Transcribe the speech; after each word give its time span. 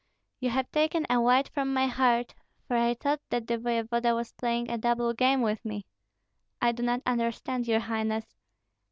"You 0.39 0.49
have 0.49 0.71
taken 0.71 1.05
a 1.11 1.21
weight 1.21 1.49
from 1.49 1.75
my 1.75 1.85
heart, 1.85 2.33
for 2.67 2.75
I 2.75 2.95
thought 2.95 3.21
that 3.29 3.45
the 3.45 3.59
voevoda 3.59 4.15
was 4.15 4.31
playing 4.31 4.67
a 4.71 4.79
double 4.79 5.13
game 5.13 5.41
with 5.43 5.63
me." 5.63 5.85
"I 6.59 6.71
do 6.71 6.81
not 6.81 7.03
understand, 7.05 7.67
your 7.67 7.81
highness." 7.81 8.25